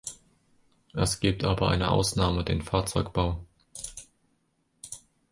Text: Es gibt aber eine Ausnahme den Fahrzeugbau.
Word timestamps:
Es 0.95 1.19
gibt 1.19 1.43
aber 1.43 1.69
eine 1.69 1.91
Ausnahme 1.91 2.43
den 2.43 2.63
Fahrzeugbau. 2.63 3.45